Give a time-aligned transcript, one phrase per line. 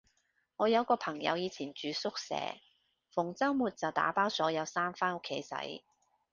[0.55, 2.33] 我有個朋友以前住宿舍，
[3.13, 5.83] 逢周末就打包所有衫返屋企洗